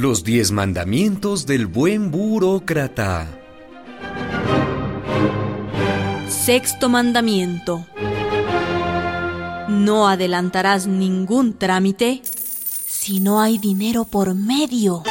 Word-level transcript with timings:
Los 0.00 0.24
diez 0.24 0.50
mandamientos 0.50 1.44
del 1.44 1.66
buen 1.66 2.10
burócrata. 2.10 3.28
Sexto 6.26 6.88
mandamiento. 6.88 7.84
No 9.68 10.08
adelantarás 10.08 10.86
ningún 10.86 11.52
trámite 11.52 12.22
si 12.24 13.20
no 13.20 13.42
hay 13.42 13.58
dinero 13.58 14.06
por 14.06 14.34
medio. 14.34 15.02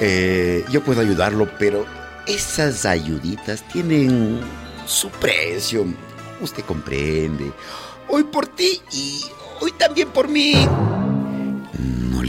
Eh, 0.00 0.62
yo 0.70 0.84
puedo 0.84 1.00
ayudarlo, 1.00 1.48
pero 1.58 1.86
esas 2.26 2.84
ayuditas 2.84 3.66
tienen 3.68 4.38
su 4.84 5.08
precio. 5.08 5.86
Usted 6.42 6.62
comprende. 6.62 7.50
Hoy 8.06 8.24
por 8.24 8.48
ti 8.48 8.82
y 8.92 9.22
hoy 9.62 9.72
también 9.78 10.08
por 10.10 10.28
mí. 10.28 10.68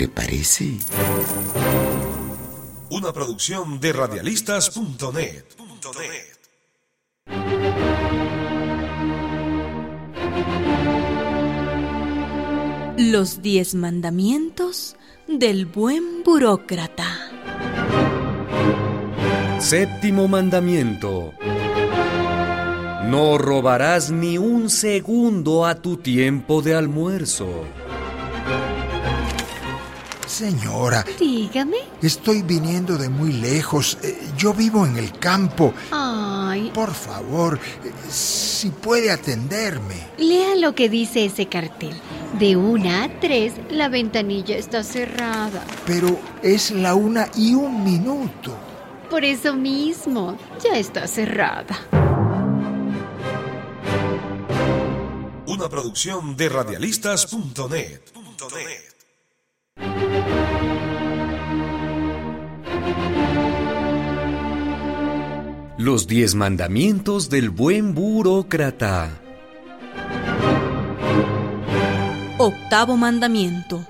¿No 0.01 0.07
le 0.07 0.13
parece? 0.13 0.79
Una 2.89 3.13
producción 3.13 3.79
de 3.79 3.93
radialistas.net. 3.93 5.43
Los 12.97 13.43
diez 13.43 13.75
mandamientos 13.75 14.95
del 15.27 15.67
buen 15.67 16.23
burócrata. 16.23 17.05
Séptimo 19.59 20.27
mandamiento. 20.27 21.33
No 23.05 23.37
robarás 23.37 24.09
ni 24.09 24.39
un 24.39 24.71
segundo 24.71 25.63
a 25.67 25.75
tu 25.75 25.97
tiempo 25.97 26.63
de 26.63 26.73
almuerzo. 26.73 27.65
Señora, 30.35 31.05
Dígame. 31.19 31.75
estoy 32.01 32.41
viniendo 32.41 32.97
de 32.97 33.09
muy 33.09 33.33
lejos. 33.33 33.97
Eh, 34.01 34.17
Yo 34.37 34.53
vivo 34.53 34.85
en 34.85 34.95
el 34.95 35.11
campo. 35.19 35.73
Ay, 35.91 36.71
Por 36.73 36.93
favor, 36.93 37.59
si 38.09 38.69
puede 38.69 39.11
atenderme. 39.11 39.95
lea 40.17 40.55
lo 40.55 40.73
que 40.73 40.87
dice 40.87 41.25
ese 41.25 41.47
cartel. 41.47 41.93
De 42.39 42.55
una 42.55 43.03
a 43.03 43.19
tres, 43.19 43.53
la 43.69 43.89
ventanilla 43.89 44.55
está 44.55 44.83
cerrada. 44.83 45.65
Pero 45.85 46.17
es 46.41 46.71
la 46.71 46.95
una 46.95 47.27
y 47.35 47.53
un 47.53 47.83
minuto. 47.83 48.55
Por 49.09 49.25
eso 49.25 49.53
mismo, 49.53 50.37
ya 50.63 50.77
está 50.77 51.07
cerrada. 51.07 51.77
Una 55.45 55.67
producción 55.67 56.37
de 56.37 56.47
radialistas.net. 56.47 57.99
Los 65.83 66.05
diez 66.05 66.35
mandamientos 66.35 67.27
del 67.31 67.49
buen 67.49 67.95
burócrata. 67.95 69.19
Octavo 72.37 72.97
mandamiento. 72.97 73.83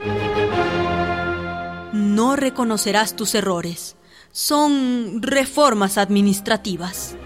No 1.91 2.37
reconocerás 2.37 3.17
tus 3.17 3.35
errores. 3.35 3.97
Son 4.31 5.21
reformas 5.21 5.97
administrativas. 5.97 7.17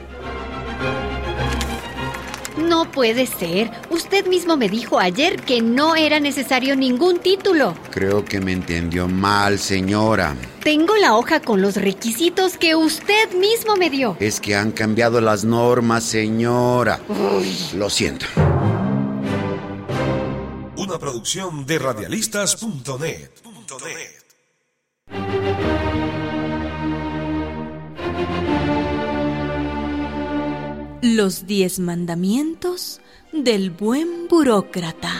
No 2.57 2.89
puede 2.91 3.27
ser. 3.27 3.71
Usted 3.89 4.27
mismo 4.27 4.57
me 4.57 4.69
dijo 4.69 4.99
ayer 4.99 5.41
que 5.41 5.61
no 5.61 5.95
era 5.95 6.19
necesario 6.19 6.75
ningún 6.75 7.19
título. 7.19 7.75
Creo 7.91 8.23
que 8.23 8.39
me 8.39 8.53
entendió 8.53 9.07
mal, 9.07 9.59
señora. 9.59 10.35
Tengo 10.63 10.95
la 10.95 11.15
hoja 11.15 11.41
con 11.41 11.61
los 11.61 11.75
requisitos 11.75 12.57
que 12.57 12.75
usted 12.75 13.33
mismo 13.33 13.75
me 13.75 13.89
dio. 13.89 14.15
Es 14.19 14.39
que 14.39 14.55
han 14.55 14.71
cambiado 14.71 15.21
las 15.21 15.43
normas, 15.43 16.03
señora. 16.03 16.99
Lo 17.75 17.89
siento. 17.89 18.25
Una 20.77 20.97
producción 20.97 21.65
de 21.65 21.79
radialistas.net. 21.79 23.29
Los 31.15 31.47
diez 31.47 31.79
mandamientos 31.79 32.99
del 33.31 33.69
buen 33.69 34.27
burócrata. 34.27 35.13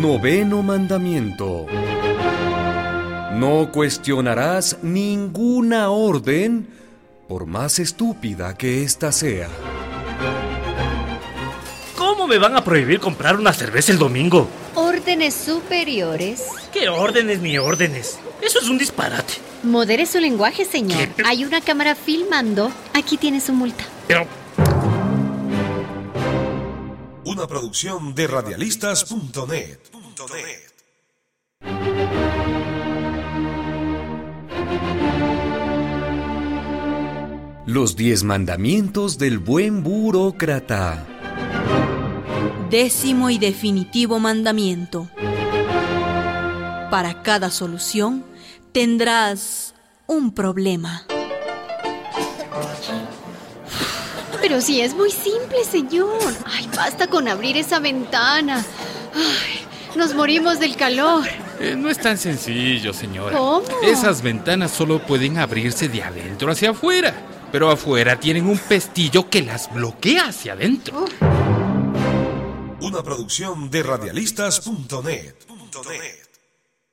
Noveno 0.00 0.62
mandamiento. 0.62 1.66
No 3.34 3.70
cuestionarás 3.70 4.78
ninguna 4.82 5.90
orden, 5.90 6.68
por 7.28 7.44
más 7.44 7.78
estúpida 7.80 8.56
que 8.56 8.82
ésta 8.82 9.12
sea. 9.12 9.50
¿Cómo 11.98 12.26
me 12.26 12.38
van 12.38 12.56
a 12.56 12.64
prohibir 12.64 12.98
comprar 12.98 13.38
una 13.38 13.52
cerveza 13.52 13.92
el 13.92 13.98
domingo? 13.98 14.48
Órdenes 14.74 15.34
superiores. 15.34 16.46
¿Qué 16.72 16.88
órdenes 16.88 17.42
ni 17.42 17.58
órdenes? 17.58 18.18
Eso 18.40 18.58
es 18.58 18.70
un 18.70 18.78
disparate. 18.78 19.34
Modere 19.62 20.06
su 20.06 20.18
lenguaje, 20.18 20.64
señor. 20.64 20.96
¿Qué? 21.08 21.22
Hay 21.26 21.44
una 21.44 21.60
cámara 21.60 21.94
filmando. 21.94 22.72
Aquí 23.00 23.16
tiene 23.16 23.40
su 23.40 23.54
multa. 23.54 23.82
Pero, 24.06 24.26
Una 27.24 27.46
producción 27.46 28.14
de 28.14 28.26
radialistas.net. 28.26 29.78
Los 37.64 37.96
diez 37.96 38.22
mandamientos 38.22 39.16
del 39.16 39.38
buen 39.38 39.82
burócrata. 39.82 41.06
Décimo 42.68 43.30
y 43.30 43.38
definitivo 43.38 44.18
mandamiento. 44.18 45.08
Para 46.90 47.22
cada 47.22 47.50
solución 47.50 48.26
tendrás 48.72 49.74
un 50.06 50.34
problema. 50.34 51.06
Pero 54.40 54.60
si 54.60 54.80
es 54.80 54.94
muy 54.94 55.10
simple, 55.10 55.64
señor. 55.64 56.34
Ay, 56.44 56.68
basta 56.74 57.06
con 57.08 57.28
abrir 57.28 57.56
esa 57.56 57.78
ventana. 57.78 58.64
Ay, 59.14 59.66
nos 59.96 60.14
morimos 60.14 60.58
del 60.58 60.76
calor. 60.76 61.26
Eh, 61.60 61.74
no 61.76 61.90
es 61.90 61.98
tan 61.98 62.16
sencillo, 62.16 62.92
señora. 62.92 63.36
¿Cómo? 63.36 63.66
Esas 63.82 64.22
ventanas 64.22 64.70
solo 64.70 65.04
pueden 65.04 65.38
abrirse 65.38 65.88
de 65.88 66.02
adentro 66.02 66.50
hacia 66.50 66.70
afuera. 66.70 67.14
Pero 67.52 67.70
afuera 67.70 68.18
tienen 68.18 68.46
un 68.46 68.58
pestillo 68.58 69.28
que 69.28 69.42
las 69.42 69.72
bloquea 69.72 70.26
hacia 70.28 70.52
adentro. 70.52 71.04
Una 72.80 73.02
producción 73.02 73.70
de 73.70 73.82
radialistas.net. 73.82 75.34